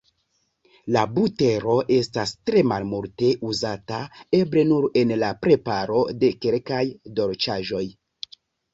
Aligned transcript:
La 0.95 1.01
butero 1.17 1.75
estas 1.97 2.33
tre 2.49 2.63
malmulte 2.71 3.31
uzata, 3.51 4.01
eble 4.41 4.67
nur 4.73 4.91
en 5.05 5.17
la 5.27 5.33
preparo 5.47 6.03
de 6.25 6.35
kelkaj 6.43 6.85
dolĉaĵoj. 7.23 7.89